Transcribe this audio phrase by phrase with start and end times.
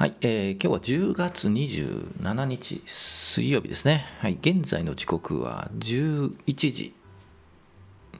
[0.00, 4.06] はい、えー、今日は10月27日水曜日ですね。
[4.20, 6.94] はい、現在の時刻は11時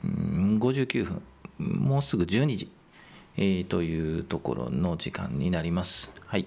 [0.04, 1.22] 59分、
[1.58, 2.70] もうすぐ12時、
[3.38, 6.12] えー、というところの時間になります。
[6.26, 6.44] はい。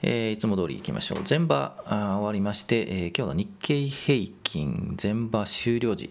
[0.00, 1.18] えー、いつも通りいきましょう。
[1.28, 6.08] 前場あ終わりまして、えー、今日の日経平均前場終了時、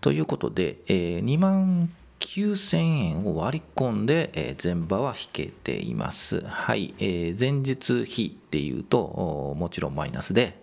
[0.00, 6.40] ということで、えー、2万9000円を割り込んで、えー、前場は引けています。
[6.46, 10.58] はい、えー、前日比でいうともちろんマイナスで、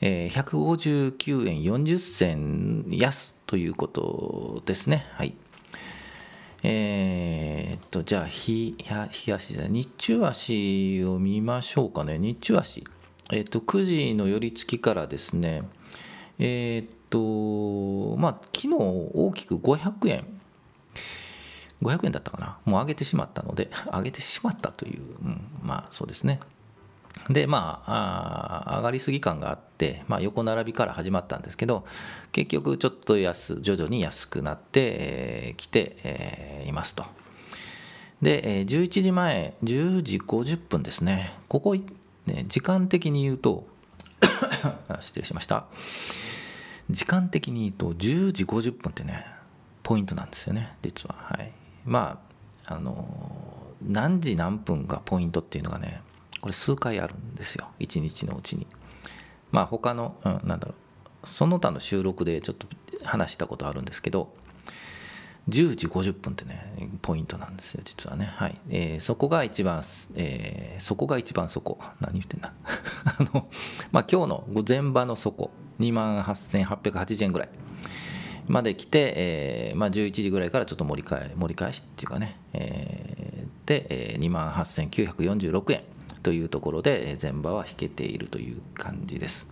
[0.00, 5.06] えー、159円40銭安ということですね。
[5.12, 5.34] はい。
[6.62, 8.76] えー、っと、じゃあ、日、
[9.10, 12.18] 日足じゃ日中足を見ましょうかね。
[12.18, 12.84] 日中足。
[13.32, 15.62] えー、っと、9時の寄り付きからですね、
[16.38, 20.24] えー、っと、まあ、昨日大きく500円、
[21.82, 26.40] 500円だったかな、もう上げてしまったので、 上げてしまったという、うん、まあそうですね。
[27.28, 31.84] で、まあ、上がりすぎ感があって、まあ、横並びから始まったんですけど、
[32.32, 37.04] 結局ちょっと安、徐々に安くなってき、て、えー、いますと。
[38.22, 41.74] で、11時前、10時50分ですね、ここ、
[42.26, 43.66] ね、時間的に言うと、
[45.00, 45.66] 失礼しました。
[46.90, 49.26] 時間的に言うと10時50分ってね
[49.82, 51.14] ポイントなんですよね実は。
[51.18, 51.52] はい。
[51.84, 52.20] ま
[52.66, 53.06] ああの
[53.82, 56.00] 何時何分がポイントっていうのがね
[56.40, 57.68] これ数回あるんですよ。
[57.78, 58.66] 一日のうちに。
[59.50, 60.74] まあ他の、うん、なんだろ
[61.24, 61.26] う。
[61.26, 62.66] その他の収録でちょっと
[63.04, 64.32] 話したことあるんですけど
[65.50, 68.32] 10時50分ってねポイントなんですよ実はね。
[68.36, 69.82] はい、えー、そこが一番、
[70.14, 71.78] えー、そこが一番そこ。
[72.00, 72.52] 何言ってんだ。
[73.18, 73.48] あの
[73.90, 75.50] まあ今日の午前場の底
[75.80, 77.48] 2万8880円ぐらい。
[78.50, 85.82] まで来て、えーまあ、11時ぐらいからちょっと盛り返盛り返しっていうかね、えー、で、えー、2万8946円
[86.22, 89.48] というところで前場は引けているという感じです。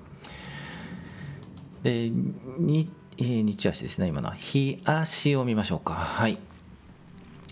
[1.82, 4.34] でに日足ですね今のは。
[4.34, 5.94] 日足を見ましょうか。
[5.94, 6.38] はい。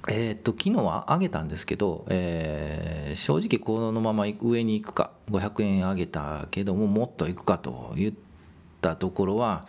[0.09, 8.13] えー、っと昨日は上げたんですけど、えー、正直このまま上に行くか500円上げたけどももっと行くかと言っ
[8.81, 9.67] たところは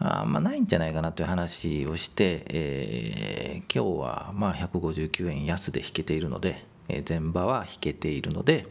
[0.00, 8.66] あまあないんじゃないかなという話をして、えー、今日はまあ159円安で引けているので、えー、前場は引けているので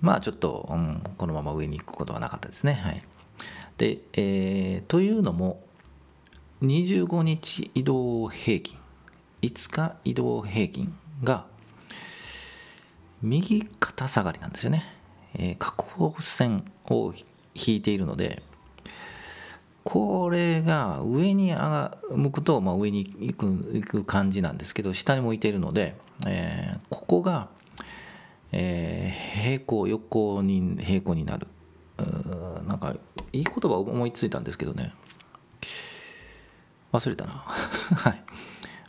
[0.00, 2.74] まあちょっと、うん、このまま上に行くことはなかったですね。
[2.74, 3.02] はい、
[3.76, 5.62] で、えー、というのも
[6.62, 8.78] 25日移動平均
[9.42, 11.46] 5日移動平均が
[13.22, 14.93] 右肩下がりなんですよね。
[15.34, 17.12] え、下降線を
[17.54, 18.42] 引いているので
[19.84, 21.54] これが上に
[22.10, 25.94] 向くと、まあ、上に行く行く感じなんですけど下に向いているので、
[26.26, 27.48] えー、ここが、
[28.50, 31.46] えー、平行横に平行になる。
[31.98, 32.02] う
[32.66, 32.96] なんか
[33.32, 34.92] いい言葉思いついたんですけどね。
[36.92, 37.32] 忘れたな。
[37.94, 38.23] はい。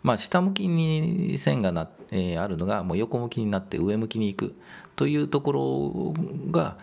[0.06, 4.56] まあ下向きに線がな、えー、あるのがもう横向きになって上向きに行く
[4.96, 6.14] というところ
[6.52, 6.78] が、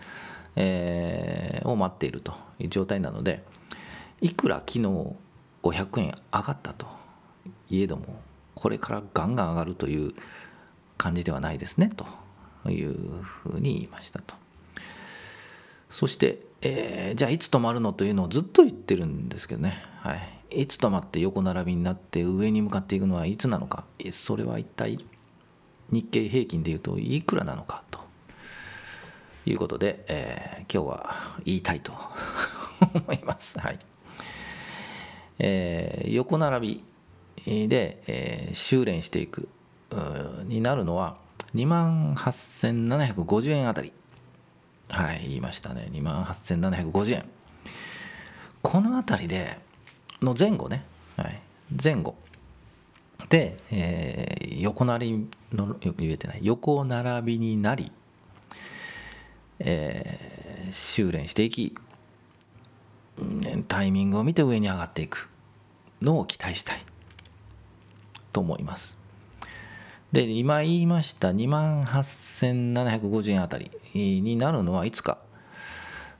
[0.57, 3.41] えー、を待っているという状態なので
[4.19, 4.79] いくら昨日
[5.63, 6.85] 500円上がったと
[7.69, 8.19] いえども
[8.55, 10.11] これからガンガン上がるという
[10.97, 14.35] 感じではないですねというふうに言いましたと。
[15.89, 20.15] そして、えー、じゃあいつ止まるのというのをずっと言ってるんですけどね、は
[20.49, 23.83] い、いつ止まって横並びになって上に向かっていくのはいつなのか。
[24.11, 24.97] それは一体
[25.91, 27.99] 日経平均でいうといくらなのかと
[29.45, 31.91] いうことで、えー、今日は言いたいと
[32.93, 33.59] 思います。
[33.59, 33.77] はい。
[35.39, 36.83] えー、横並
[37.45, 39.49] びで、えー、修練していく
[40.45, 41.17] になるのは
[41.55, 43.91] 2万8750円あたり。
[44.89, 45.89] はい言いましたね。
[45.91, 47.25] 2万8750円。
[48.61, 49.57] このあたりで
[50.21, 50.85] の前後ね、
[51.17, 51.41] はい、
[51.83, 52.15] 前後。
[53.29, 56.39] で、えー、横並びの言えてない。
[56.43, 57.91] 横並びになり
[59.65, 61.75] えー、修練していき
[63.67, 65.29] タイミングを見て上に上がっていく
[66.01, 66.79] のを期待したい
[68.31, 68.97] と思います。
[70.13, 75.17] で今言いました2万8750円あたりになるのはいつか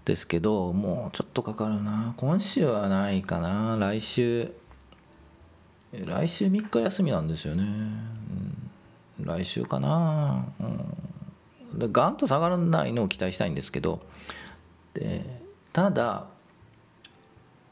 [0.03, 2.13] ですけどもうちょっとかかるな。
[2.17, 3.77] 今週はないかな。
[3.79, 4.51] 来週
[5.93, 11.79] 来週3日休みなんですよね、うん、来週かな、うん。
[11.79, 14.01] でガンと下がらないのを期待したいんですけど。
[14.95, 15.23] で
[15.71, 16.25] ただ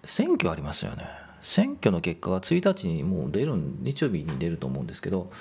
[0.03, 1.05] 選挙ありますよね。
[1.41, 5.31] 選挙の結果が1日にもう出る日曜日に出ると思うんですけど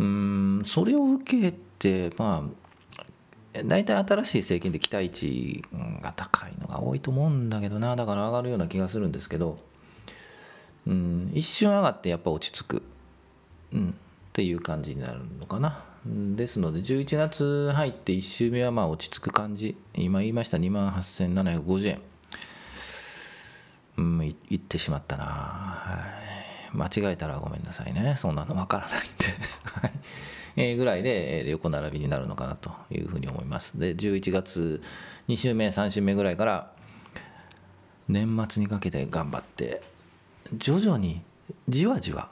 [0.00, 2.46] うんそれを受けてま
[3.54, 5.62] あ大体新しい政権で期待値
[6.00, 9.58] が高いのが多いと思うんだけどなだから上がるような気がするんですけど
[10.86, 12.82] うん一瞬上がってやっぱ落ち着く、
[13.74, 13.92] うん、っ
[14.32, 15.84] ていう感じになるのかな。
[16.06, 19.76] ですので11月入って1週目はまあ落ち着く感じ。
[19.94, 22.00] 今言いました2万8750円。
[23.98, 25.24] うんいいってしまったな。
[25.24, 25.98] は
[26.36, 26.39] い。
[26.72, 28.14] 間違えたらごめんなさいね。
[28.16, 30.00] そんなのわからないんで。
[30.56, 33.78] えー、ぐらいで横並びになるのかなというふうに思います。
[33.78, 34.82] で11月
[35.28, 36.72] 2週目3週目ぐらいから
[38.08, 39.80] 年末にかけて頑張って
[40.56, 41.22] 徐々に
[41.68, 42.30] じわじわ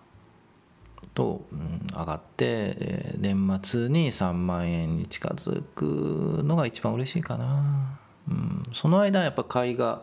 [1.15, 2.45] と、うん、上がって、
[2.81, 7.99] えー、年末に3万円に近づくのが一番嬉しいかな、
[8.29, 10.03] うん、その間やっぱ買いが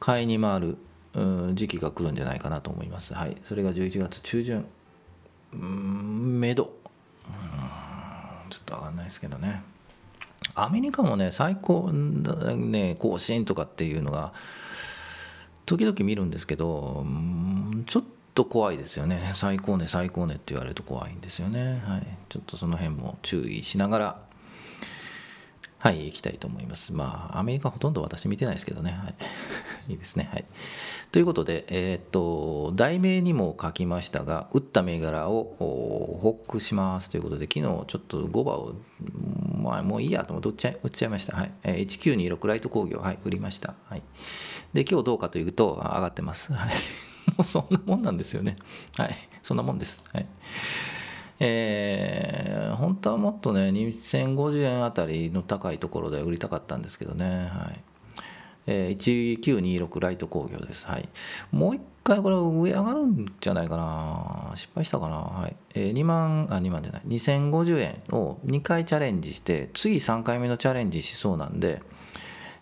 [0.00, 0.78] 買いに回る、
[1.54, 3.14] 時期が来るんじゃないかなと思います。
[3.14, 3.36] はい。
[3.44, 4.64] それが11月中旬。
[5.54, 6.72] うんめど、
[8.48, 9.62] ちょっと上がんないですけどね。
[10.54, 14.32] アメリカもね最高ね更新とかっていうのが
[15.66, 17.06] 時々見るんですけど
[17.86, 18.04] ちょっ
[18.34, 19.30] と怖いですよね。
[19.34, 21.82] 最高値最高値って言われると怖いんですよね。
[21.86, 22.06] はい。
[22.28, 24.18] ちょっとその辺も注意しながら
[25.82, 26.92] はい行きたいと思います。
[26.92, 28.92] まあアメリカほとんど私見てないですけどね。
[28.92, 29.14] はい。
[29.90, 30.28] いいですね。
[30.30, 30.44] はい。
[31.10, 37.10] ということでえっ、と題名にも書きましたが打った銘柄を報告します。
[37.10, 38.74] ということで昨日ちょっと5番を
[39.60, 41.36] まあもういいやと思って売っちゃい売っちゃいました。
[41.36, 43.00] はい、え、1926ライト工業。
[43.00, 43.74] はい売りました。
[43.88, 44.02] はい。
[44.74, 46.52] で今日どうかというと上がってます。
[46.52, 46.74] はい。
[47.36, 48.54] もうそんなもんなんですよね。
[48.96, 49.16] はい。
[49.42, 50.04] そんなもんです。
[50.12, 50.26] はい。
[51.40, 57.48] えー、本当はもっとね、2050円あたりの高いところで売りたかったんですけどね。
[57.52, 57.80] はい。
[58.66, 60.86] えー、1926ライト工業です。
[60.86, 61.08] はい。
[61.50, 64.52] もう一回これ上上がるんじゃないかな。
[64.54, 65.16] 失敗したかな。
[65.16, 65.56] はい。
[65.74, 67.02] えー、2万、あ、2万じゃない。
[67.06, 71.82] 2050円を2回チャレンジして、次3回目のチャレンジしそうなんで、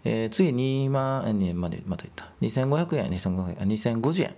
[0.05, 2.31] えー、次2万円まで、また言った。
[2.41, 4.35] 2500円、2500円、2050円。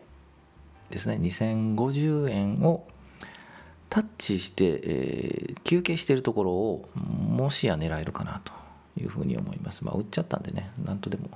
[0.93, 2.87] ですね2050円を
[3.93, 8.51] タッチして、えー、休憩してるところをもしや狙えるかなと
[8.99, 9.85] いうふうに思います。
[9.85, 11.29] まあ、売っちゃったんでね、なんとでも、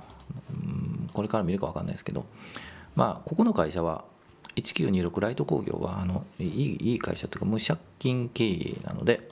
[0.49, 2.25] うん、これから見るか分かんないですけど、
[2.95, 4.05] まあ、ここの会社は、
[4.55, 9.27] 1926ライト工業はあのいいいい会社というか無借金経営なので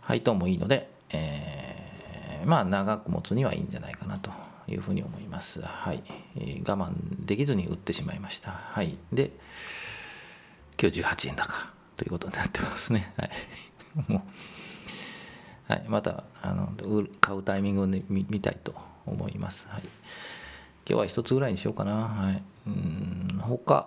[0.00, 4.30] 配当もいいので、えー、まあ長く持つにはいいんじゃないかなと
[4.66, 5.60] いうふうに思います。
[5.60, 6.02] はい。
[6.36, 6.94] えー、我慢
[7.26, 8.52] できずに売ってしまいました。
[8.52, 8.96] はい。
[9.12, 9.30] で、
[10.80, 13.12] 今日18円高ということになってますね。
[13.16, 13.30] はい。
[14.08, 14.24] も
[15.68, 15.84] う、はい。
[15.86, 16.72] また、あの、
[17.20, 18.74] 買うタイミングを、ね、見たいと
[19.06, 19.68] 思います。
[19.68, 19.82] はい。
[19.82, 19.90] 今
[20.86, 21.94] 日は一つぐらいにしようかな。
[21.94, 22.42] はい。
[22.66, 23.86] うん、他、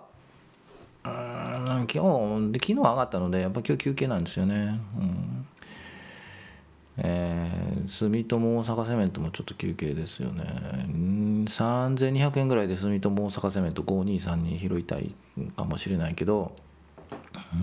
[1.03, 4.79] うん、今日、で昨日上がったので、やっぱ今日休憩なんですよね。
[4.97, 5.47] うん
[6.97, 10.45] えー、住友大阪セメントもちょっと休憩ですよね。
[11.45, 15.13] 3200円ぐらいで住友大阪セメント523に拾いたい
[15.57, 16.55] かもしれないけど、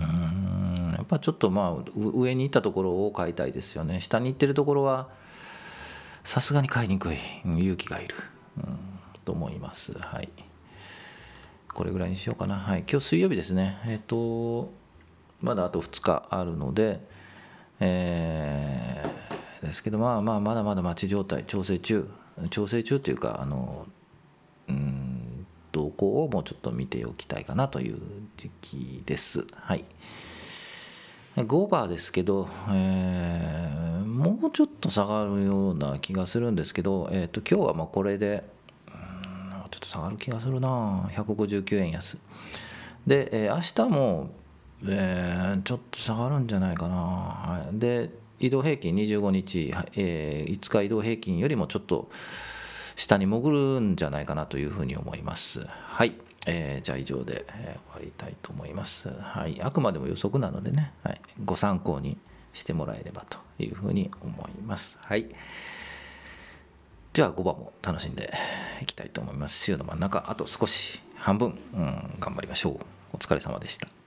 [0.01, 4.01] うんやっぱちょっとまあ上に行ったところを買いたいですよね。
[4.01, 5.09] 下に行ってるところは
[6.23, 8.15] さすがに買いにくい勇気がいる、
[8.57, 8.77] うん、
[9.25, 9.91] と思います。
[9.93, 10.29] はい。
[11.73, 12.55] これぐらいにしようかな。
[12.55, 12.83] はい。
[12.89, 13.79] 今日水曜日ですね。
[13.87, 14.71] えっ、ー、と、
[15.41, 17.01] まだあと2日あるので、
[17.79, 22.07] えー、ですけど、まあまあ、まだまだ待ち状態、調整中、
[22.49, 23.87] 調整中というか、あの、
[25.73, 27.99] 動向をもうちょっと見ておきたいかなという
[28.37, 29.45] 時期です。
[29.53, 29.83] はい。
[31.35, 38.43] 5バーですけど、えー、もうちょっと下がるような気がするんですけど、えーと、今日はまあこれで、
[38.89, 42.17] ちょっと下がる気がするな、159円安。
[43.05, 44.29] で、えー、明日も
[44.85, 52.09] えー、ちょっと下がるんじゃないかな、はい、で移動平均25日、えー、5日移動平均よりもちょっと
[52.95, 55.65] 下に潜るんじゃないかなというふうに思います。
[55.67, 59.09] はい、えー、じゃあ以上で、えー、終わりたいと思います。
[59.09, 59.61] はい。
[59.61, 62.17] あくまでも予測なのでね、はい、ご参考に
[62.53, 64.97] してもらえればというふうに思います。
[65.01, 65.27] はい。
[67.13, 68.33] じゃあ5番も楽しんで
[68.81, 69.63] いきたいと思います。
[69.63, 72.79] 週の真ん中あと少し半分、うん、頑張りましょう。
[73.13, 74.02] お疲れ様でした。